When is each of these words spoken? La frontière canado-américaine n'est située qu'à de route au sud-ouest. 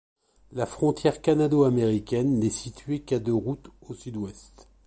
La 0.53 0.65
frontière 0.65 1.21
canado-américaine 1.21 2.39
n'est 2.39 2.49
située 2.49 3.01
qu'à 3.01 3.19
de 3.19 3.31
route 3.31 3.69
au 3.87 3.93
sud-ouest. 3.93 4.67